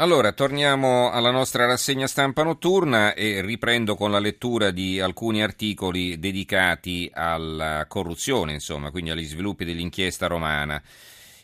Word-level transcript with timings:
Allora, 0.00 0.30
torniamo 0.30 1.10
alla 1.10 1.32
nostra 1.32 1.66
rassegna 1.66 2.06
stampa 2.06 2.44
notturna 2.44 3.14
e 3.14 3.40
riprendo 3.40 3.96
con 3.96 4.12
la 4.12 4.20
lettura 4.20 4.70
di 4.70 5.00
alcuni 5.00 5.42
articoli 5.42 6.20
dedicati 6.20 7.10
alla 7.12 7.84
corruzione, 7.88 8.52
insomma, 8.52 8.92
quindi 8.92 9.10
agli 9.10 9.24
sviluppi 9.24 9.64
dell'inchiesta 9.64 10.28
romana. 10.28 10.80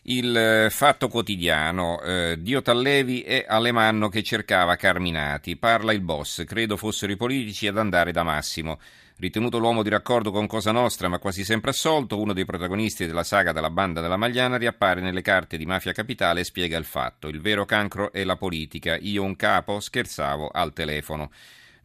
Il 0.02 0.36
eh, 0.36 0.70
Fatto 0.70 1.08
Quotidiano, 1.08 2.00
eh, 2.00 2.36
Dio 2.38 2.62
Tallevi 2.62 3.22
è 3.22 3.44
Alemanno 3.48 4.08
che 4.08 4.22
cercava 4.22 4.76
Carminati, 4.76 5.56
parla 5.56 5.92
il 5.92 6.00
boss, 6.00 6.44
credo 6.44 6.76
fossero 6.76 7.10
i 7.10 7.16
politici 7.16 7.66
ad 7.66 7.76
andare 7.76 8.12
da 8.12 8.22
Massimo. 8.22 8.78
Ritenuto 9.16 9.58
l'uomo 9.58 9.84
di 9.84 9.90
raccordo 9.90 10.32
con 10.32 10.48
Cosa 10.48 10.72
Nostra, 10.72 11.06
ma 11.06 11.20
quasi 11.20 11.44
sempre 11.44 11.70
assolto, 11.70 12.20
uno 12.20 12.32
dei 12.32 12.44
protagonisti 12.44 13.06
della 13.06 13.22
saga 13.22 13.52
della 13.52 13.70
banda 13.70 14.00
della 14.00 14.16
Magliana 14.16 14.56
riappare 14.56 15.00
nelle 15.00 15.22
carte 15.22 15.56
di 15.56 15.66
Mafia 15.66 15.92
Capitale 15.92 16.40
e 16.40 16.44
spiega 16.44 16.76
il 16.76 16.84
fatto. 16.84 17.28
Il 17.28 17.40
vero 17.40 17.64
cancro 17.64 18.12
è 18.12 18.24
la 18.24 18.34
politica. 18.34 18.96
Io 18.96 19.22
un 19.22 19.36
capo 19.36 19.78
scherzavo 19.78 20.48
al 20.48 20.72
telefono. 20.72 21.30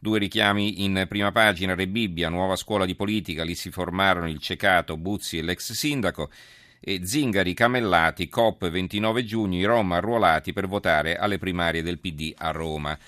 Due 0.00 0.18
richiami 0.18 0.82
in 0.82 1.04
prima 1.08 1.30
pagina, 1.30 1.76
Re 1.76 1.86
Bibbia, 1.86 2.28
nuova 2.30 2.56
scuola 2.56 2.84
di 2.84 2.96
politica, 2.96 3.44
lì 3.44 3.54
si 3.54 3.70
formarono 3.70 4.28
il 4.28 4.40
cecato, 4.40 4.96
Buzzi 4.96 5.38
e 5.38 5.42
l'ex 5.42 5.70
sindaco 5.72 6.30
e 6.80 7.06
Zingari, 7.06 7.54
Camellati, 7.54 8.28
COP 8.28 8.68
29 8.68 9.24
giugno, 9.24 9.56
i 9.56 9.64
Rom 9.64 9.92
arruolati 9.92 10.52
per 10.52 10.66
votare 10.66 11.16
alle 11.16 11.38
primarie 11.38 11.82
del 11.82 12.00
PD 12.00 12.34
a 12.36 12.50
Roma. 12.50 12.98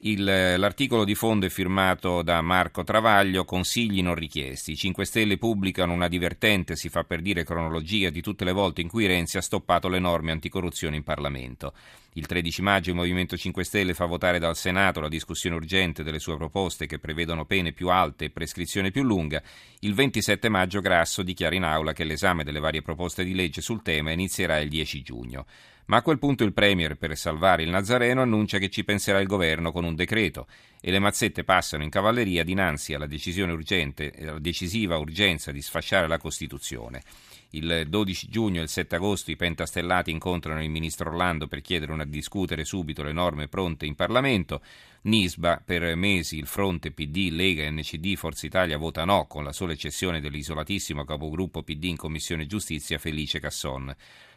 Il, 0.00 0.24
l'articolo 0.24 1.04
di 1.04 1.14
fondo 1.14 1.46
è 1.46 1.48
firmato 1.48 2.20
da 2.20 2.42
Marco 2.42 2.84
Travaglio, 2.84 3.46
consigli 3.46 4.02
non 4.02 4.14
richiesti. 4.14 4.72
I 4.72 4.76
5 4.76 5.06
Stelle 5.06 5.38
pubblicano 5.38 5.94
una 5.94 6.06
divertente, 6.06 6.76
si 6.76 6.90
fa 6.90 7.04
per 7.04 7.22
dire, 7.22 7.44
cronologia 7.44 8.10
di 8.10 8.20
tutte 8.20 8.44
le 8.44 8.52
volte 8.52 8.82
in 8.82 8.88
cui 8.88 9.06
Renzi 9.06 9.38
ha 9.38 9.42
stoppato 9.42 9.88
le 9.88 9.98
norme 9.98 10.32
anticorruzione 10.32 10.96
in 10.96 11.02
Parlamento. 11.02 11.72
Il 12.12 12.26
13 12.26 12.60
maggio 12.60 12.90
il 12.90 12.96
Movimento 12.96 13.38
5 13.38 13.64
Stelle 13.64 13.94
fa 13.94 14.04
votare 14.04 14.38
dal 14.38 14.56
Senato 14.56 15.00
la 15.00 15.08
discussione 15.08 15.56
urgente 15.56 16.02
delle 16.02 16.18
sue 16.18 16.36
proposte 16.36 16.86
che 16.86 16.98
prevedono 16.98 17.46
pene 17.46 17.72
più 17.72 17.88
alte 17.88 18.26
e 18.26 18.30
prescrizione 18.30 18.90
più 18.90 19.02
lunga. 19.02 19.42
Il 19.80 19.94
27 19.94 20.50
maggio 20.50 20.80
Grasso 20.80 21.22
dichiara 21.22 21.54
in 21.54 21.64
aula 21.64 21.94
che 21.94 22.04
l'esame 22.04 22.44
delle 22.44 22.60
varie 22.60 22.82
proposte 22.82 23.24
di 23.24 23.34
legge 23.34 23.62
sul 23.62 23.82
tema 23.82 24.12
inizierà 24.12 24.58
il 24.58 24.68
10 24.68 25.02
giugno. 25.02 25.46
Ma 25.86 25.98
a 25.98 26.02
quel 26.02 26.18
punto 26.18 26.42
il 26.42 26.52
Premier, 26.52 26.96
per 26.96 27.16
salvare 27.16 27.62
il 27.62 27.70
Nazareno, 27.70 28.22
annuncia 28.22 28.58
che 28.58 28.70
ci 28.70 28.82
penserà 28.82 29.20
il 29.20 29.28
governo 29.28 29.70
con 29.70 29.84
un 29.84 29.94
decreto 29.94 30.48
e 30.80 30.90
le 30.90 30.98
mazzette 30.98 31.44
passano 31.44 31.84
in 31.84 31.90
cavalleria 31.90 32.42
dinanzi 32.42 32.92
alla 32.92 33.06
urgente, 33.06 34.12
alla 34.18 34.38
decisiva 34.40 34.98
urgenza 34.98 35.52
di 35.52 35.62
sfasciare 35.62 36.08
la 36.08 36.18
Costituzione. 36.18 37.02
Il 37.50 37.86
12 37.88 38.28
giugno 38.28 38.58
e 38.58 38.64
il 38.64 38.68
7 38.68 38.96
agosto 38.96 39.30
i 39.30 39.36
pentastellati 39.36 40.10
incontrano 40.10 40.60
il 40.60 40.68
ministro 40.68 41.08
Orlando 41.08 41.46
per 41.46 41.60
chiedere 41.60 41.92
una 41.92 42.04
discutere 42.04 42.64
subito 42.64 43.04
le 43.04 43.12
norme 43.12 43.46
pronte 43.46 43.86
in 43.86 43.94
Parlamento. 43.94 44.60
Nisba, 45.02 45.62
per 45.64 45.94
mesi 45.94 46.36
il 46.36 46.46
fronte 46.46 46.90
PD, 46.90 47.28
Lega, 47.30 47.70
NCD, 47.70 48.16
Forza 48.16 48.46
Italia 48.46 48.76
vota 48.76 49.04
no, 49.04 49.26
con 49.26 49.44
la 49.44 49.52
sola 49.52 49.72
eccezione 49.72 50.20
dell'isolatissimo 50.20 51.04
capogruppo 51.04 51.62
PD 51.62 51.84
in 51.84 51.96
Commissione 51.96 52.46
Giustizia 52.46 52.98
Felice 52.98 53.38
Casson. 53.38 53.94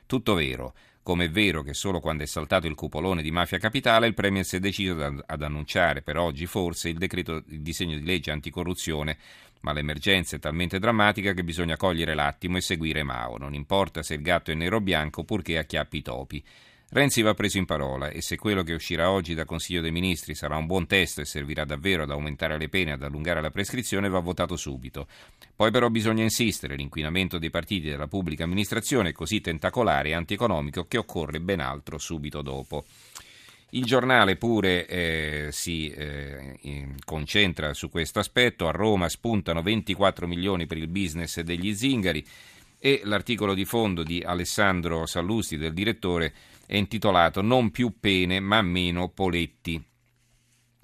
Tutto 0.10 0.34
vero. 0.34 0.74
Come 1.04 1.26
è 1.26 1.30
vero 1.30 1.62
che 1.62 1.76
solo 1.76 2.00
quando 2.00 2.24
è 2.24 2.26
saltato 2.26 2.66
il 2.66 2.74
cupolone 2.74 3.22
di 3.22 3.30
Mafia 3.30 3.60
Capitale 3.60 4.08
il 4.08 4.16
Premier 4.16 4.44
si 4.44 4.56
è 4.56 4.60
deciso 4.60 5.22
ad 5.24 5.44
annunciare 5.44 6.02
per 6.02 6.18
oggi 6.18 6.48
forse 6.48 6.90
il, 6.90 6.98
decreto, 6.98 7.44
il 7.50 7.62
disegno 7.62 7.96
di 7.96 8.04
legge 8.04 8.32
anticorruzione, 8.32 9.20
ma 9.60 9.72
l'emergenza 9.72 10.36
è 10.36 10.40
talmente 10.40 10.80
drammatica 10.80 11.34
che 11.34 11.44
bisogna 11.44 11.78
cogliere 11.78 12.16
l'attimo 12.16 12.58
e 12.58 12.62
seguire 12.62 13.04
Mao. 13.04 13.38
Non 13.38 13.54
importa 13.54 14.02
se 14.02 14.16
il 14.16 14.24
gatto 14.24 14.50
è 14.50 14.56
nero 14.56 14.78
o 14.78 14.82
bianco 14.82 15.24
purché 15.24 15.60
acchiappi 15.60 15.98
i 15.98 16.02
topi. 16.02 16.44
Renzi 16.92 17.22
va 17.22 17.36
preso 17.36 17.60
in 17.60 17.66
parola 17.66 18.10
e 18.10 18.20
se 18.24 18.36
quello 18.36 18.64
che 18.64 18.74
uscirà 18.74 19.12
oggi 19.12 19.36
dal 19.36 19.46
Consiglio 19.46 19.82
dei 19.82 19.92
Ministri 19.92 20.34
sarà 20.34 20.58
un 20.58 20.66
buon 20.66 20.88
testo 20.88 21.22
e 21.22 21.26
servirà 21.26 21.64
davvero 21.64 22.02
ad 22.02 22.10
aumentare 22.10 22.58
le 22.58 22.68
pene 22.68 22.90
e 22.90 22.94
ad 22.94 23.04
allungare 23.04 23.42
la 23.42 23.52
prescrizione, 23.52 24.10
va 24.10 24.18
votato 24.20 24.56
subito. 24.56 25.06
Poi 25.56 25.70
però 25.70 25.90
bisogna 25.90 26.24
insistere, 26.24 26.76
l'inquinamento 26.76 27.38
dei 27.38 27.52
partiti 27.52 27.90
della 27.90 28.08
pubblica 28.08 28.44
amministrazione 28.44 29.10
è 29.10 29.14
così 29.14 29.40
tentacolare 29.40 30.10
e 30.10 30.14
antieconomico 30.14 30.86
che 30.88 30.98
occorre 30.98 31.40
ben 31.40 31.60
altro 31.60 32.00
subito 32.00 32.42
dopo. 32.42 32.86
Il 33.74 33.86
giornale 33.86 34.36
pure 34.36 34.88
eh, 34.88 35.50
si 35.52 35.90
eh, 35.90 36.56
concentra 37.06 37.76
su 37.76 37.92
questo 37.92 38.18
aspetto, 38.18 38.68
a 38.68 38.72
Roma 38.72 39.08
spuntano 39.10 39.62
24 39.62 40.26
milioni 40.26 40.66
per 40.66 40.78
il 40.78 40.88
business 40.88 41.40
degli 41.42 41.76
zingari 41.76 42.26
e 42.80 43.02
l'articolo 43.04 43.54
di 43.54 43.66
fondo 43.66 44.02
di 44.02 44.24
Alessandro 44.26 45.06
Sallusti, 45.06 45.58
del 45.58 45.74
direttore, 45.74 46.34
è 46.70 46.78
intitolato 46.78 47.42
Non 47.42 47.72
più 47.72 47.96
pene 48.00 48.40
ma 48.40 48.62
meno 48.62 49.10
Poletti. 49.10 49.84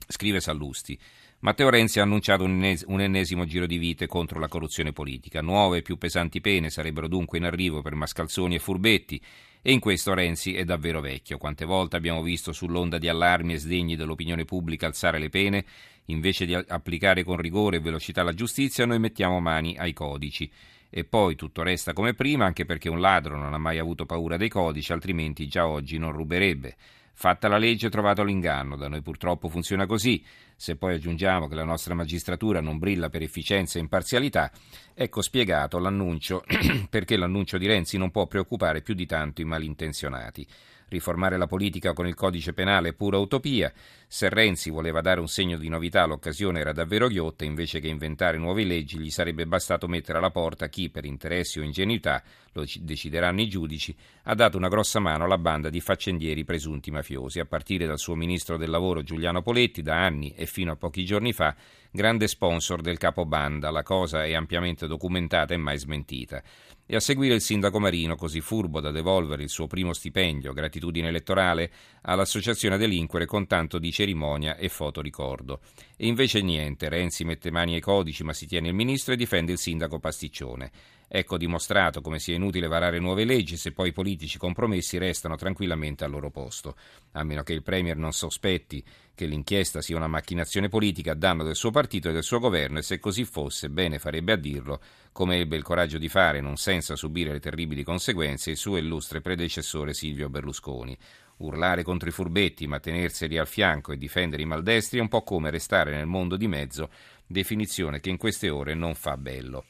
Scrive 0.07 0.40
Sallusti. 0.40 1.00
Matteo 1.41 1.69
Renzi 1.69 2.00
ha 2.00 2.01
annunciato 2.03 2.44
un 2.44 3.01
ennesimo 3.01 3.46
giro 3.46 3.68
di 3.68 3.78
vite 3.78 4.07
contro 4.07 4.40
la 4.40 4.47
corruzione 4.47 4.94
politica. 4.94 5.41
Nuove 5.41 5.78
e 5.78 5.81
più 5.84 6.00
pesanti 6.00 6.41
pene 6.41 6.72
sarebbero 6.72 7.07
dunque 7.07 7.38
in 7.38 7.44
arrivo 7.44 7.84
per 7.84 7.94
mascalzoni 7.94 8.56
e 8.56 8.59
furbetti. 8.59 9.22
E 9.62 9.72
in 9.73 9.79
questo 9.79 10.16
Renzi 10.16 10.56
è 10.56 10.63
davvero 10.63 11.01
vecchio. 11.01 11.38
Quante 11.38 11.66
volte 11.66 11.97
abbiamo 11.97 12.23
visto 12.23 12.52
sull'onda 12.52 12.97
di 12.97 13.07
allarmi 13.07 13.53
e 13.53 13.59
sdegni 13.59 13.96
dell'opinione 13.96 14.44
pubblica 14.44 14.88
alzare 14.88 15.19
le 15.19 15.29
pene? 15.29 15.66
Invece 16.06 16.47
di 16.47 16.56
applicare 16.56 17.23
con 17.23 17.38
rigore 17.38 17.78
e 17.78 17.79
velocità 17.79 18.23
la 18.23 18.34
giustizia, 18.34 18.88
noi 18.88 18.97
mettiamo 18.97 19.40
mani 19.40 19.78
ai 19.78 19.94
codici 19.94 20.50
e 20.97 21.03
poi 21.03 21.35
tutto 21.35 21.61
resta 21.61 21.91
come 21.91 22.13
prima 22.13 22.45
anche 22.45 22.63
perché 22.63 22.88
un 22.88 23.01
ladro 23.01 23.35
non 23.38 23.53
ha 23.53 23.57
mai 23.57 23.79
avuto 23.79 24.06
paura 24.06 24.38
dei 24.38 24.47
codici, 24.47 24.94
altrimenti 24.94 25.45
già 25.45 25.67
oggi 25.67 25.97
non 25.97 26.13
ruberebbe. 26.13 26.78
Fatta 27.11 27.50
la 27.50 27.57
legge 27.57 27.89
trovato 27.89 28.23
l'inganno, 28.23 28.78
da 28.78 28.88
noi 28.88 29.01
purtroppo 29.01 29.50
funziona 29.50 29.88
così. 29.88 30.23
Se 30.55 30.78
poi 30.78 30.94
aggiungiamo 30.94 31.50
che 31.50 31.55
la 31.55 31.66
nostra 31.66 31.95
magistratura 31.95 32.61
non 32.61 32.78
brilla 32.78 33.09
per 33.09 33.23
efficienza 33.23 33.78
e 33.78 33.81
imparzialità, 33.81 34.50
ecco 34.94 35.22
spiegato 35.22 35.79
l'annuncio 35.79 36.45
perché 36.89 37.17
l'annuncio 37.17 37.57
di 37.57 37.67
Renzi 37.67 37.97
non 37.97 38.09
può 38.09 38.25
preoccupare 38.25 38.81
più 38.81 38.94
di 38.94 39.05
tanto 39.05 39.41
i 39.41 39.45
malintenzionati. 39.45 40.47
Riformare 40.88 41.38
la 41.38 41.47
politica 41.47 41.91
con 41.91 42.07
il 42.07 42.13
codice 42.13 42.53
penale 42.53 42.89
è 42.89 42.94
pura 42.94 43.17
utopia. 43.17 43.73
Se 44.16 44.30
Renzi 44.30 44.70
voleva 44.70 45.02
dare 45.02 45.20
un 45.20 45.28
segno 45.28 45.58
di 45.58 45.68
novità, 45.68 46.06
l'occasione 46.06 46.62
era 46.62 46.72
davvero 46.72 47.09
ghiotta, 47.09 47.44
invece 47.44 47.81
che 47.81 47.90
inventare 47.90 48.38
nuove 48.38 48.64
leggi 48.64 48.98
gli 48.98 49.09
sarebbe 49.09 49.46
bastato 49.46 49.90
mettere 49.90 50.20
alla 50.20 50.31
porta 50.31 50.70
chi, 50.70 50.90
per 50.90 51.03
interessi 51.03 51.59
o 51.59 51.64
ingenuità, 51.64 52.24
lo 52.53 52.64
decideranno 52.80 53.42
i 53.42 53.50
giudici, 53.50 53.94
ha 54.24 54.34
dato 54.34 54.56
una 54.56 54.70
grossa 54.70 55.02
mano 55.02 55.26
alla 55.26 55.38
banda 55.38 55.70
di 55.70 55.81
faccendieri 55.81 56.46
presunti 56.46 56.92
mafiosi, 56.92 57.42
a 57.42 57.46
partire 57.46 57.88
dal 57.88 58.00
suo 58.00 58.16
ministro 58.16 58.56
del 58.56 58.70
lavoro 58.70 59.03
Giuliano 59.03 59.42
Poletti, 59.42 59.81
da 59.81 60.06
anni 60.06 60.34
e 60.34 60.46
fino 60.46 60.72
a 60.72 60.78
pochi 60.78 61.03
giorni 61.03 61.34
fa, 61.34 61.53
grande 61.92 62.30
sponsor 62.30 62.80
del 62.80 62.97
capo 62.97 63.26
banda. 63.26 63.70
La 63.70 63.84
cosa 63.84 64.24
è 64.24 64.34
ampiamente 64.34 64.88
documentata 64.88 65.53
e 65.53 65.58
mai 65.58 65.78
smentita 65.78 66.42
e 66.88 66.96
a 66.96 67.00
seguire 67.00 67.34
il 67.34 67.42
sindaco 67.42 67.80
Marino, 67.80 68.16
così 68.16 68.42
furbo 68.42 68.80
da 68.80 68.92
devolvere 68.92 69.42
il 69.42 69.50
suo 69.50 69.66
primo 69.66 69.92
stipendio, 69.92 70.53
gratitudine 70.53 71.08
elettorale, 71.08 71.72
all'associazione 72.02 72.78
delinquere 72.78 73.26
con 73.26 73.47
tanto 73.47 73.80
di 73.80 73.92
cerimonia 74.05 74.55
e 74.55 74.69
fotoricordo. 74.69 75.61
E 75.97 76.05
invece 76.05 76.41
niente, 76.41 76.89
Renzi 76.89 77.23
mette 77.23 77.49
mani 77.49 77.73
ai 77.73 77.81
codici 77.81 78.23
ma 78.23 78.33
si 78.33 78.45
tiene 78.45 78.67
il 78.67 78.75
ministro 78.75 79.13
e 79.13 79.17
difende 79.17 79.51
il 79.51 79.57
sindaco 79.57 79.99
pasticcione. 79.99 80.71
Ecco 81.07 81.38
dimostrato 81.38 82.01
come 82.01 82.19
sia 82.19 82.35
inutile 82.35 82.67
varare 82.67 82.99
nuove 82.99 83.25
leggi 83.25 83.57
se 83.57 83.71
poi 83.71 83.89
i 83.89 83.93
politici 83.93 84.38
compromessi 84.38 84.97
restano 84.97 85.35
tranquillamente 85.35 86.03
al 86.03 86.11
loro 86.11 86.31
posto, 86.31 86.75
a 87.11 87.23
meno 87.23 87.43
che 87.43 87.53
il 87.53 87.61
Premier 87.63 87.95
non 87.95 88.11
sospetti 88.11 88.83
che 89.13 89.25
l'inchiesta 89.25 89.81
sia 89.81 89.95
una 89.95 90.07
macchinazione 90.07 90.67
politica 90.67 91.11
a 91.11 91.16
danno 91.16 91.43
del 91.43 91.55
suo 91.55 91.72
partito 91.72 92.09
e 92.09 92.11
del 92.11 92.23
suo 92.23 92.39
governo 92.39 92.79
e 92.79 92.81
se 92.81 92.99
così 92.99 93.23
fosse 93.23 93.69
bene 93.69 93.99
farebbe 93.99 94.33
a 94.33 94.35
dirlo, 94.35 94.81
come 95.11 95.37
ebbe 95.37 95.55
il 95.55 95.63
coraggio 95.63 95.97
di 95.97 96.09
fare, 96.09 96.41
non 96.41 96.57
senza 96.57 96.95
subire 96.95 97.31
le 97.31 97.39
terribili 97.39 97.83
conseguenze, 97.83 98.51
il 98.51 98.57
suo 98.57 98.77
illustre 98.77 99.22
predecessore 99.22 99.93
Silvio 99.93 100.27
Berlusconi. 100.27 100.97
Urlare 101.38 101.84
contro 101.84 102.07
i 102.07 102.13
furbetti 102.13 102.66
ma 102.68 102.79
tenerseli 102.79 103.38
al 103.38 103.47
fianco 103.47 103.91
e 103.91 103.97
difendere 103.97 104.41
i 104.41 104.46
maldestri 104.46 104.99
è 104.99 105.02
un 105.02 105.09
po' 105.09 105.23
come 105.23 105.49
restare 105.49 105.91
nel 105.91 106.05
mondo 106.05 106.37
di 106.37 106.47
mezzo, 106.47 106.90
definizione 107.26 107.99
che 107.99 108.09
in 108.09 108.17
queste 108.17 108.49
ore 108.49 108.73
non 108.73 108.96
fa 108.96 109.17
bello. 109.17 109.66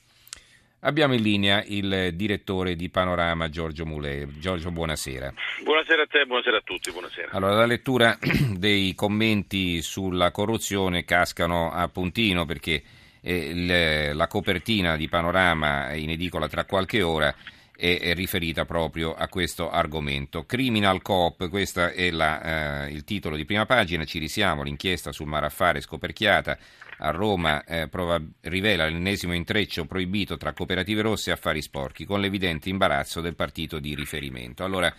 Abbiamo 0.85 1.15
in 1.15 1.23
linea 1.23 1.63
il 1.65 2.11
direttore 2.13 2.75
di 2.75 2.89
Panorama 2.89 3.49
Giorgio 3.49 3.87
Mulè. 3.87 4.27
Giorgio, 4.37 4.69
buonasera. 4.69 5.33
Buonasera 5.63 6.03
a 6.03 6.05
te, 6.05 6.25
buonasera 6.25 6.57
a 6.57 6.61
tutti. 6.63 6.91
Buonasera. 6.91 7.29
Allora, 7.31 7.55
la 7.55 7.65
lettura 7.65 8.15
dei 8.55 8.93
commenti 8.93 9.81
sulla 9.81 10.29
corruzione 10.29 11.03
cascano 11.03 11.71
a 11.71 11.87
puntino 11.87 12.45
perché 12.45 12.83
eh, 13.19 14.13
la 14.13 14.27
copertina 14.27 14.95
di 14.95 15.09
Panorama 15.09 15.91
in 15.93 16.11
edicola 16.11 16.47
tra 16.47 16.65
qualche 16.65 17.01
ora 17.01 17.33
è, 17.75 18.13
riferita 18.13 18.65
proprio 18.65 19.13
a 19.13 19.27
questo 19.27 19.69
argomento. 19.69 20.45
Criminal 20.45 21.01
Coop, 21.01 21.49
questo 21.49 21.87
è 21.87 22.09
la, 22.11 22.85
eh, 22.85 22.91
il 22.91 23.03
titolo 23.03 23.35
di 23.35 23.45
prima 23.45 23.65
pagina, 23.65 24.05
ci 24.05 24.19
risiamo, 24.19 24.63
l'inchiesta 24.63 25.11
sul 25.11 25.27
Maraffare 25.27 25.81
scoperchiata 25.81 26.57
a 26.99 27.11
Roma 27.11 27.63
eh, 27.65 27.89
prova, 27.89 28.21
rivela 28.41 28.85
l'ennesimo 28.87 29.33
intreccio 29.33 29.85
proibito 29.85 30.37
tra 30.37 30.53
cooperative 30.53 31.01
rosse 31.01 31.29
e 31.29 31.33
affari 31.33 31.61
sporchi, 31.61 32.05
con 32.05 32.21
l'evidente 32.21 32.69
imbarazzo 32.69 33.19
del 33.21 33.35
partito 33.35 33.79
di 33.79 33.93
riferimento. 33.95 34.63
Allora, 34.63 34.93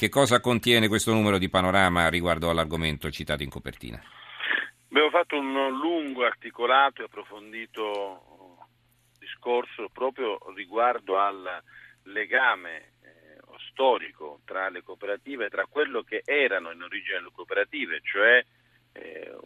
Che 0.00 0.08
cosa 0.08 0.40
contiene 0.40 0.88
questo 0.88 1.12
numero 1.12 1.36
di 1.36 1.50
panorama 1.50 2.08
riguardo 2.08 2.48
all'argomento 2.48 3.10
citato 3.10 3.42
in 3.42 3.50
copertina? 3.50 4.00
Abbiamo 4.88 5.10
fatto 5.10 5.38
un 5.38 5.52
lungo, 5.78 6.24
articolato 6.24 7.02
e 7.02 7.04
approfondito 7.04 8.56
discorso 9.18 9.90
proprio 9.92 10.38
riguardo 10.56 11.18
al 11.18 11.62
legame 12.04 12.92
eh, 13.02 13.38
storico 13.70 14.40
tra 14.44 14.68
le 14.68 14.82
cooperative, 14.82 15.48
tra 15.48 15.66
quello 15.66 16.02
che 16.02 16.22
erano 16.24 16.70
in 16.70 16.82
origine 16.82 17.20
le 17.20 17.30
cooperative, 17.32 18.00
cioè 18.02 18.44
eh, 18.92 19.36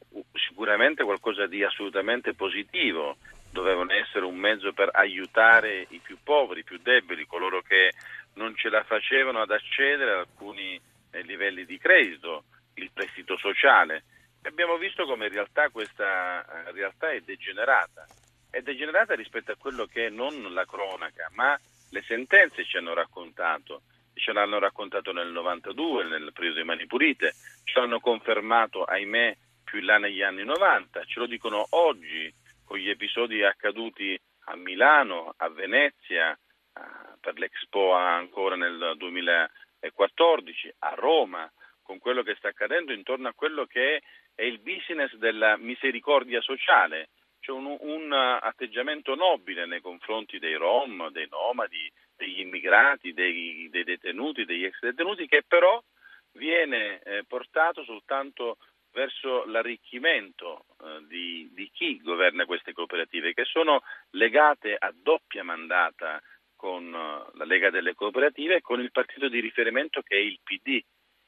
sicuramente 0.49 1.05
qualcosa 1.05 1.47
di 1.47 1.62
assolutamente 1.62 2.35
positivo, 2.35 3.17
dovevano 3.51 3.93
essere 3.93 4.25
un 4.25 4.37
mezzo 4.37 4.73
per 4.73 4.91
aiutare 4.93 5.87
i 5.91 6.01
più 6.01 6.19
poveri, 6.23 6.61
i 6.61 6.65
più 6.65 6.79
deboli, 6.83 7.27
coloro 7.27 7.62
che 7.62 7.93
non 8.35 8.55
ce 8.57 8.69
la 8.69 8.83
facevano 8.83 9.41
ad 9.41 9.50
accedere 9.50 10.12
ad 10.12 10.19
alcuni 10.19 10.81
eh, 11.11 11.23
livelli 11.23 11.65
di 11.65 11.79
credito, 11.79 12.45
il 12.75 12.91
prestito 12.93 13.37
sociale 13.37 14.05
abbiamo 14.49 14.77
visto 14.77 15.05
come 15.05 15.27
in 15.27 15.33
realtà 15.33 15.69
questa 15.71 16.45
eh, 16.45 16.73
realtà 16.73 17.11
è 17.11 17.21
degenerata. 17.21 18.07
È 18.50 18.61
degenerata 18.61 19.15
rispetto 19.15 19.53
a 19.53 19.57
quello 19.57 19.87
che 19.87 20.09
non 20.11 20.53
la 20.53 20.65
cronaca, 20.65 21.29
ma 21.33 21.59
le 21.94 22.02
sentenze 22.02 22.64
ci 22.64 22.76
hanno 22.76 22.93
raccontato. 22.93 23.82
Ce 24.14 24.32
l'hanno 24.32 24.58
raccontato 24.58 25.12
nel 25.12 25.31
92, 25.31 26.05
nel 26.05 26.32
periodo 26.32 26.58
di 26.58 26.64
Mani 26.64 26.87
Pulite, 26.87 27.35
ce 27.64 27.79
l'hanno 27.79 28.00
confermato, 28.00 28.85
ahimè, 28.85 29.37
più 29.62 29.81
là 29.81 29.99
negli 29.99 30.23
anni 30.23 30.44
90, 30.44 31.05
ce 31.05 31.20
lo 31.20 31.26
dicono 31.26 31.67
oggi 31.70 32.32
con 32.64 32.79
gli 32.79 32.88
episodi 32.88 33.43
accaduti 33.43 34.19
a 34.46 34.56
Milano, 34.56 35.35
a 35.37 35.49
Venezia, 35.49 36.37
per 37.20 37.38
l'Expo 37.38 37.93
ancora 37.93 38.56
nel 38.56 38.94
2014, 38.97 40.75
a 40.81 40.94
Roma, 40.94 41.50
con 41.82 41.99
quello 41.99 42.23
che 42.23 42.35
sta 42.37 42.49
accadendo 42.49 42.93
intorno 42.93 43.29
a 43.29 43.35
quello 43.35 43.67
che 43.67 44.02
è 44.35 44.43
il 44.43 44.58
business 44.61 45.12
della 45.14 45.56
misericordia 45.56 46.40
sociale, 46.40 47.11
cioè 47.44 47.58
un, 47.58 47.76
un 47.79 48.12
atteggiamento 48.12 49.14
nobile 49.14 49.67
nei 49.67 49.82
confronti 49.82 50.38
dei 50.38 50.55
rom, 50.55 51.11
dei 51.11 51.29
nomadi, 51.29 51.93
degli 52.17 52.41
immigrati, 52.41 53.12
dei, 53.12 53.69
dei 53.70 53.85
detenuti, 53.85 54.46
degli 54.46 54.64
ex 54.64 54.79
detenuti, 54.81 55.26
che 55.26 55.44
però 55.46 55.82
viene 56.32 57.00
eh, 57.00 57.25
portato 57.29 57.85
soltanto 57.85 58.56
verso 58.93 59.44
l'arricchimento 59.44 60.64
eh, 60.82 61.05
di, 61.06 61.50
di, 61.52 61.70
chi 61.70 62.00
governa 62.00 62.46
queste 62.46 62.73
cooperative, 62.73 63.35
che 63.35 63.44
sono 63.44 63.82
legate 64.12 64.75
a 64.75 64.90
doppia 64.94 65.44
mandata 65.44 66.23
con 66.56 66.87
uh, 66.87 67.37
la 67.37 67.44
Lega 67.44 67.69
delle 67.69 67.94
Cooperative 67.94 68.56
e 68.56 68.61
con 68.62 68.81
il 68.81 68.90
partito 68.90 69.29
di 69.29 69.40
riferimento 69.40 70.00
che 70.00 70.17
è 70.17 70.20
il 70.20 70.38
PD, 70.43 70.82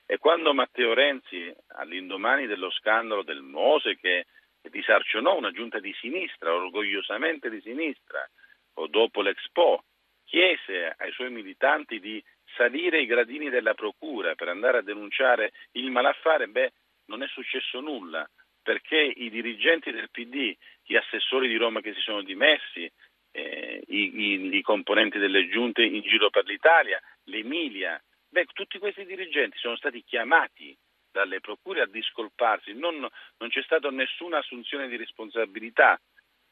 e 0.07 0.17
quando 0.17 0.55
Matteo 0.55 0.95
Renzi, 0.95 1.55
all'indomani 1.75 2.47
dello 2.47 2.71
scandalo 2.71 3.23
del 3.23 3.43
Mose, 3.43 3.99
che 3.99 4.25
disarcionò 4.71 5.37
una 5.37 5.51
giunta 5.51 5.79
di 5.79 5.95
sinistra, 6.01 6.55
orgogliosamente 6.55 7.51
di 7.51 7.61
sinistra, 7.61 8.29
o 8.75 8.87
dopo 8.87 9.23
l'Expo, 9.23 9.85
chiese 10.25 10.95
ai 10.97 11.13
suoi 11.13 11.31
militanti 11.31 12.01
di 12.01 12.23
salire 12.57 13.01
i 13.01 13.07
gradini 13.07 13.49
della 13.49 13.75
procura 13.75 14.35
per 14.35 14.49
andare 14.49 14.79
a 14.79 14.83
denunciare 14.83 15.53
il 15.73 15.91
malaffare, 15.91 16.49
beh, 16.49 16.73
non 17.07 17.23
è 17.23 17.27
successo 17.29 17.81
nulla, 17.81 18.29
perché 18.63 18.99
i 18.99 19.31
dirigenti 19.31 19.93
del 19.93 20.11
PD, 20.11 20.55
gli 20.83 20.97
assessori 20.97 21.49
di 21.49 21.57
Roma 21.57 21.81
che 21.81 21.95
si 21.95 22.01
sono 22.01 22.23
dimessi, 22.23 22.91
eh, 23.31 23.83
i, 23.87 24.21
i, 24.21 24.57
i 24.57 24.63
componenti 24.63 25.19
delle 25.19 25.49
giunte 25.49 25.83
in 25.83 26.01
giro 26.03 26.31
per 26.31 26.45
l'Italia, 26.47 27.01
l'Emilia, 27.25 28.01
Beh, 28.37 28.45
tutti 28.53 28.79
questi 28.79 29.07
dirigenti 29.07 29.57
sono 29.57 29.77
stati 29.77 30.03
chiamati 30.05 30.77
dalle 31.17 31.41
procure 31.41 31.81
a 31.81 31.87
discolparsi, 31.87 32.75
non, 32.75 32.99
non 32.99 33.49
c'è 33.49 33.63
stata 33.63 33.89
nessuna 33.91 34.39
assunzione 34.39 34.87
di 34.87 34.97
responsabilità 34.97 35.99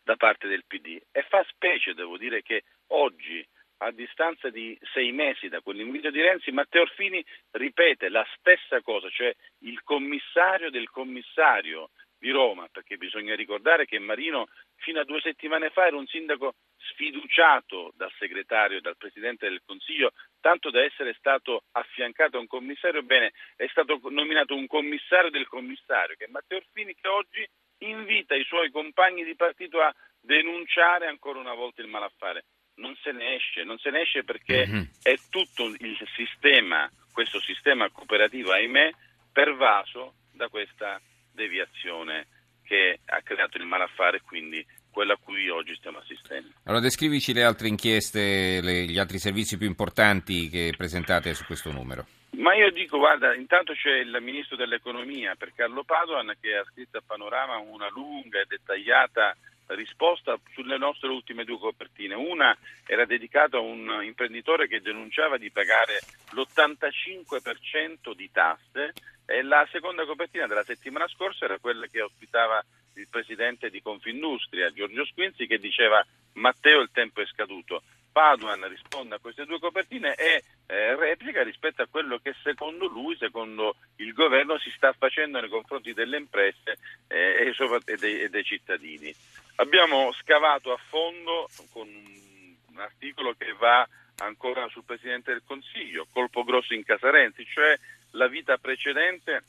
da 0.03 0.17
parte 0.17 0.49
del 0.49 0.65
PD 0.67 0.99
e 1.13 1.23
fa 1.29 1.45
specie, 1.51 1.93
devo 1.93 2.17
dire, 2.17 2.41
che 2.43 2.65
oggi, 2.89 3.47
a 3.79 3.91
distanza 3.91 4.49
di 4.49 4.79
sei 4.95 5.13
mesi 5.13 5.49
da 5.49 5.61
quell'invito 5.61 6.11
di 6.11 6.23
Renzi, 6.23 6.51
Matteo 6.51 6.83
Orfini 6.83 7.23
ripete 7.51 8.09
la 8.09 8.27
stessa 8.39 8.81
cosa, 8.81 9.11
cioè 9.11 9.35
il 9.61 9.83
commissario 9.83 10.71
del 10.71 10.89
commissario 10.89 11.91
di 12.19 12.31
Roma, 12.31 12.67
perché 12.73 12.97
bisogna 12.97 13.35
ricordare 13.35 13.85
che 13.85 13.99
Marino 13.99 14.47
fino 14.77 15.01
a 15.01 15.05
due 15.05 15.21
settimane 15.21 15.69
fa 15.69 15.87
era 15.89 15.97
un 15.97 16.07
sindaco 16.07 16.55
sfiduciato 16.95 17.93
dal 17.97 18.13
segretario 18.19 18.79
e 18.79 18.81
dal 18.81 18.97
Presidente 18.97 19.49
del 19.49 19.63
Consiglio, 19.65 20.13
tanto 20.41 20.71
da 20.71 20.83
essere 20.83 21.15
stato 21.19 21.65
affiancato 21.73 22.37
a 22.37 22.41
un 22.41 22.47
commissario, 22.47 23.03
bene, 23.03 23.33
è 23.57 23.67
stato 23.69 24.01
nominato 24.11 24.55
un 24.55 24.67
commissario 24.67 25.31
del 25.31 25.47
commissario, 25.47 26.17
che 26.17 26.25
è 26.25 26.31
Matteo 26.31 26.59
Orfini, 26.59 26.95
che 26.95 27.09
oggi 27.09 27.47
invita 27.79 28.35
i 28.35 28.45
suoi 28.45 28.71
compagni 28.71 29.25
di 29.25 29.35
partito 29.35 29.81
a 29.81 29.95
denunciare 30.21 31.07
ancora 31.07 31.39
una 31.39 31.55
volta 31.55 31.83
il 31.83 31.89
malaffare. 31.89 32.45
Non 32.77 32.97
se 33.03 33.13
ne 33.13 33.37
esce, 33.37 33.63
non 33.63 33.79
se 33.79 33.91
ne 33.91 34.01
esce 34.01 34.25
perché 34.25 34.67
mm-hmm. 34.67 34.85
è 35.03 35.15
tutto 35.31 35.67
il 35.67 35.97
sistema, 36.17 36.91
questo 37.13 37.39
sistema 37.41 37.89
cooperativo, 37.91 38.51
ahimè, 38.51 38.91
pervaso 39.33 40.15
da 40.33 40.49
questa 40.49 41.01
deviazione 41.33 42.27
che 42.65 43.01
ha 43.05 43.21
creato 43.23 43.59
il 43.59 43.67
malaffare 43.67 44.17
e 44.17 44.23
quindi 44.23 44.65
quello 44.95 45.15
a 45.15 45.19
cui 45.23 45.51
oggi 45.51 45.75
stiamo 45.75 45.99
assistendo. 45.99 46.49
Allora 46.63 46.81
descrivici 46.81 47.35
le 47.35 47.43
altre 47.43 47.67
inchieste, 47.67 48.61
le, 48.63 48.85
gli 48.85 48.99
altri 48.99 49.19
servizi 49.19 49.59
più 49.59 49.67
importanti 49.67 50.49
che 50.49 50.73
presentate 50.77 51.35
su 51.35 51.45
questo 51.45 51.73
numero. 51.73 52.07
Ma 52.37 52.55
io 52.55 52.71
dico, 52.71 52.99
guarda, 52.99 53.35
intanto 53.35 53.75
c'è 53.75 53.99
il 53.99 54.17
Ministro 54.21 54.57
dell'Economia, 54.57 55.35
per 55.35 55.53
Carlo 55.55 55.83
Padoan, 55.83 56.35
che 56.41 56.57
ha 56.57 56.65
scritto 56.71 56.99
a 56.99 57.03
Panorama 57.05 57.59
una 57.59 57.89
lunga 57.91 58.41
e 58.41 58.47
dettagliata 58.49 59.37
risposta 59.69 60.39
sulle 60.53 60.77
nostre 60.77 61.09
ultime 61.09 61.45
due 61.45 61.59
copertine. 61.59 62.15
Una 62.15 62.57
era 62.87 63.05
dedicata 63.05 63.57
a 63.57 63.61
un 63.61 64.01
imprenditore 64.03 64.69
che 64.69 64.81
denunciava 64.81 65.39
di 65.39 65.51
pagare 65.51 66.01
l'85% 66.33 68.15
di 68.15 68.31
tasse 68.31 68.93
e 69.27 69.43
la 69.43 69.67
seconda 69.71 70.05
copertina 70.05 70.47
della 70.47 70.65
settimana 70.65 71.09
scorsa 71.09 71.47
era 71.47 71.59
quella 71.59 71.87
che 71.87 72.03
ospitava 72.03 72.63
il 72.95 73.09
presidente 73.09 73.71
di 73.71 73.83
Confindustria, 73.83 74.73
Giorgio 74.73 75.05
Squinzi, 75.05 75.47
che 75.47 75.59
diceva 75.59 76.05
Matteo 76.35 76.81
il 76.81 76.91
tempo 76.93 77.21
è 77.21 77.27
scaduto. 77.27 77.83
Paduan 78.15 78.69
risponde 78.69 79.17
a 79.17 79.19
queste 79.19 79.45
due 79.45 79.59
copertine 79.59 80.15
e 80.15 80.45
eh, 80.67 80.95
replica 80.95 81.43
rispetto 81.43 81.83
a 81.83 81.89
quello 81.89 82.19
che 82.19 82.33
secondo 82.45 82.87
lui, 82.87 83.17
secondo 83.17 83.75
il 83.97 84.13
governo, 84.13 84.57
si 84.59 84.71
sta 84.71 84.93
facendo 84.93 85.41
nei 85.41 85.49
confronti 85.49 85.93
delle 85.93 86.19
imprese 86.19 86.79
eh, 87.09 87.53
e, 87.53 87.97
dei, 87.97 88.21
e, 88.21 88.29
dei, 88.29 88.45
cittadini. 88.45 89.13
Abbiamo 89.57 90.13
scavato 90.13 90.73
a 90.73 90.79
fondo 90.89 91.49
con 91.73 91.89
un 91.89 92.79
articolo 92.79 93.35
che 93.37 93.53
va 93.55 93.87
ancora 94.19 94.69
sul 94.69 94.85
Presidente 94.85 95.33
del 95.33 95.43
Consiglio, 95.45 96.07
colpo 96.13 96.45
grosso 96.45 96.73
in 96.73 96.85
casa 96.85 97.11
Renzi, 97.11 97.45
cioè 97.47 97.77
la 98.13 98.29
vita 98.29 98.59
precedente 98.59 99.43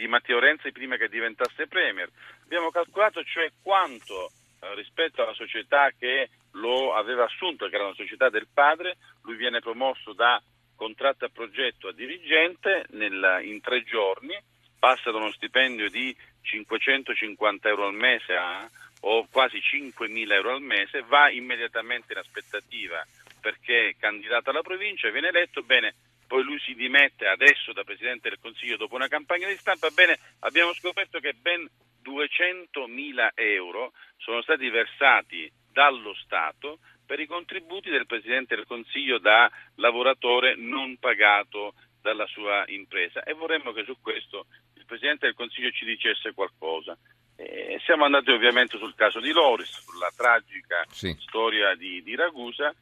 di 0.00 0.08
Matteo 0.08 0.38
Renzi 0.38 0.72
prima 0.72 0.96
che 0.96 1.10
diventasse 1.10 1.66
Premier. 1.66 2.08
Abbiamo 2.44 2.70
calcolato 2.70 3.22
cioè 3.22 3.52
quanto 3.62 4.32
eh, 4.60 4.74
rispetto 4.74 5.20
alla 5.22 5.34
società 5.34 5.90
che 5.96 6.30
lo 6.52 6.94
aveva 6.94 7.24
assunto, 7.24 7.68
che 7.68 7.74
era 7.74 7.84
una 7.84 7.94
società 7.94 8.30
del 8.30 8.48
padre, 8.52 8.96
lui 9.24 9.36
viene 9.36 9.60
promosso 9.60 10.14
da 10.14 10.42
contratto 10.74 11.26
a 11.26 11.30
progetto 11.30 11.88
a 11.88 11.92
dirigente 11.92 12.86
nel, 12.92 13.40
in 13.42 13.60
tre 13.60 13.84
giorni, 13.84 14.34
passa 14.78 15.10
da 15.10 15.18
uno 15.18 15.32
stipendio 15.32 15.90
di 15.90 16.16
550 16.40 17.68
euro 17.68 17.86
al 17.86 17.92
mese 17.92 18.34
a, 18.34 18.66
o 19.02 19.26
quasi 19.30 19.58
5.000 19.58 20.32
euro 20.32 20.54
al 20.54 20.62
mese, 20.62 21.02
va 21.02 21.30
immediatamente 21.30 22.14
in 22.14 22.18
aspettativa 22.18 23.06
perché 23.38 23.90
è 23.90 23.96
candidato 23.98 24.48
alla 24.48 24.62
provincia, 24.62 25.10
viene 25.10 25.28
eletto, 25.28 25.62
bene, 25.62 25.94
poi 26.30 26.44
lui 26.44 26.60
si 26.60 26.74
dimette 26.74 27.26
adesso 27.26 27.72
da 27.72 27.82
Presidente 27.82 28.28
del 28.28 28.38
Consiglio 28.40 28.76
dopo 28.76 28.94
una 28.94 29.08
campagna 29.08 29.48
di 29.48 29.56
stampa, 29.56 29.90
bene, 29.90 30.16
abbiamo 30.40 30.72
scoperto 30.74 31.18
che 31.18 31.34
ben 31.34 31.68
200.000 32.04 33.30
euro 33.34 33.90
sono 34.16 34.40
stati 34.40 34.68
versati 34.68 35.50
dallo 35.72 36.14
Stato 36.14 36.78
per 37.04 37.18
i 37.18 37.26
contributi 37.26 37.90
del 37.90 38.06
Presidente 38.06 38.54
del 38.54 38.64
Consiglio 38.64 39.18
da 39.18 39.50
lavoratore 39.74 40.54
non 40.54 40.98
pagato 40.98 41.74
dalla 42.00 42.26
sua 42.26 42.62
impresa 42.68 43.24
e 43.24 43.32
vorremmo 43.32 43.72
che 43.72 43.82
su 43.82 43.96
questo 44.00 44.46
il 44.76 44.86
Presidente 44.86 45.26
del 45.26 45.34
Consiglio 45.34 45.72
ci 45.72 45.84
dicesse 45.84 46.32
qualcosa. 46.32 46.96
Eh, 47.34 47.80
siamo 47.84 48.04
andati 48.04 48.30
ovviamente 48.30 48.78
sul 48.78 48.94
caso 48.94 49.18
di 49.18 49.32
Loris, 49.32 49.82
sulla 49.82 50.12
tragica 50.16 50.84
sì. 50.90 51.12
storia 51.18 51.74
di, 51.74 52.04
di 52.04 52.14
Ragusa 52.14 52.72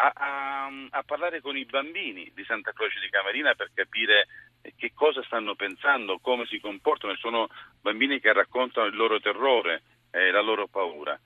a, 0.00 0.12
a, 0.14 0.70
a, 0.90 1.02
parlare 1.02 1.40
con 1.40 1.56
i 1.56 1.64
bambini 1.64 2.30
di 2.34 2.44
Santa 2.44 2.72
Croce 2.72 3.00
di 3.00 3.08
Camarina 3.08 3.54
per 3.54 3.70
capire 3.74 4.26
che 4.76 4.92
cosa 4.94 5.22
stanno 5.24 5.54
pensando, 5.54 6.18
come 6.18 6.46
si 6.46 6.60
comportano. 6.60 7.16
Sono 7.16 7.48
bambini 7.80 8.20
che 8.20 8.32
raccontano 8.32 8.86
il 8.86 8.94
loro 8.94 9.18
terrore 9.20 9.82
e 10.10 10.30
la 10.30 10.40
loro 10.40 10.68
paura. 10.68 11.18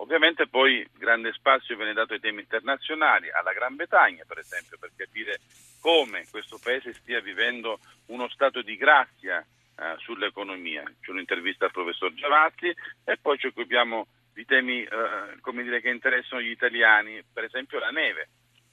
Ovviamente 0.00 0.46
poi 0.46 0.86
grande 0.96 1.32
spazio 1.32 1.76
viene 1.76 1.92
dato 1.92 2.12
ai 2.12 2.20
temi 2.20 2.42
internazionali, 2.42 3.30
alla 3.30 3.52
Gran 3.52 3.74
Bretagna 3.74 4.24
per 4.26 4.38
esempio, 4.38 4.76
per 4.78 4.92
capire 4.94 5.40
come 5.80 6.26
questo 6.30 6.58
Paese 6.62 6.92
stia 6.94 7.20
vivendo 7.20 7.80
uno 8.06 8.28
stato 8.28 8.62
di 8.62 8.76
grazia 8.76 9.38
eh, 9.40 9.94
sull'economia. 9.98 10.84
C'è 11.00 11.10
un'intervista 11.10 11.64
al 11.64 11.72
professor 11.72 12.12
Giavazzi 12.14 12.72
e 13.04 13.16
poi 13.20 13.38
ci 13.38 13.46
occupiamo 13.46 14.06
di 14.38 14.44
temi 14.44 14.84
eh, 14.84 15.62
dire, 15.64 15.80
che 15.80 15.88
interessano 15.88 16.40
gli 16.40 16.50
italiani, 16.50 17.20
per 17.32 17.42
esempio 17.42 17.80
la 17.80 17.90
neve, 17.90 18.28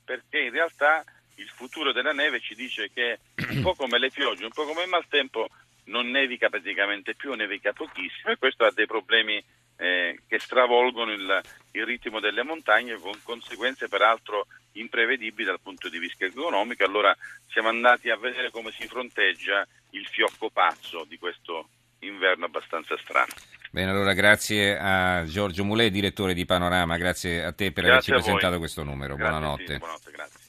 perché 0.06 0.38
in 0.42 0.52
realtà 0.52 1.04
il 1.38 1.50
futuro 1.50 1.92
della 1.92 2.14
neve 2.14 2.40
ci 2.40 2.54
dice 2.54 2.92
che 2.94 3.18
un 3.50 3.62
po' 3.64 3.74
come 3.74 3.98
le 3.98 4.12
piogge, 4.12 4.44
un 4.44 4.52
po' 4.52 4.66
come 4.66 4.84
il 4.84 4.90
maltempo, 4.90 5.50
non 5.86 6.12
nevica 6.12 6.50
praticamente 6.50 7.16
più, 7.16 7.34
nevica 7.34 7.74
pochissimo 7.74 8.32
e 8.32 8.38
questo 8.38 8.64
ha 8.64 8.72
dei 8.72 8.86
problemi 8.86 9.44
eh, 9.78 10.20
che 10.28 10.38
stravolgono 10.38 11.12
il, 11.12 11.42
il, 11.72 11.84
ritmo 11.84 12.20
delle 12.20 12.44
montagne 12.44 12.98
con 12.98 13.20
conseguenze 13.24 13.88
peraltro 13.88 14.46
imprevedibili 14.74 15.46
dal 15.46 15.62
punto 15.62 15.90
di 15.90 15.98
vista 15.98 16.26
economico. 16.26 16.84
Allora 16.84 17.16
siamo 17.48 17.70
andati 17.70 18.12
a 18.12 18.18
vedere 18.18 18.52
come 18.52 18.72
si 18.72 18.88
fronteggia 18.88 19.68
il 19.92 20.06
fiocco 20.06 20.52
pazzo 20.52 21.06
di 21.06 21.18
questo 21.18 21.70
inverno 22.02 22.46
abbastanza 22.46 22.96
strano. 23.00 23.34
Bene, 23.76 23.92
allora 23.92 24.14
grazie 24.14 24.78
a 24.80 25.26
Giorgio 25.26 25.66
Mulè, 25.66 25.90
direttore 25.92 26.34
di 26.34 26.46
Panorama, 26.46 26.96
grazie 26.96 27.44
a 27.44 27.52
te 27.52 27.74
per 27.74 27.84
grazie 27.84 28.14
averci 28.14 28.30
presentato 28.30 28.58
questo 28.58 28.84
numero. 28.84 29.18
Grazie, 29.18 29.38
buonanotte. 29.38 29.66
Sì, 29.66 29.78
buonanotte 29.80 30.12
grazie. 30.12 30.45